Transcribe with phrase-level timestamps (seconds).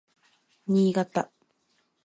[0.65, 1.29] 新潟